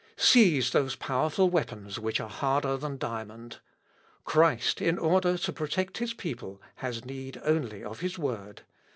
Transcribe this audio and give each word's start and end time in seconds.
Seize 0.17 0.71
those 0.71 0.95
powerful 0.95 1.47
weapons 1.47 1.99
which 1.99 2.19
are 2.19 2.27
harder 2.27 2.75
than 2.75 2.97
diamond! 2.97 3.59
Christ, 4.25 4.81
in 4.81 4.97
order 4.97 5.37
to 5.37 5.53
protect 5.53 5.99
his 5.99 6.15
people, 6.15 6.59
has 6.77 7.05
need 7.05 7.39
only 7.43 7.83
of 7.83 7.99
his 7.99 8.17
Word. 8.17 8.63